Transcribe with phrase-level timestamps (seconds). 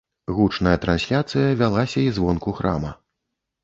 [0.37, 2.91] Гучная трансляцыя вялася і звонку храма.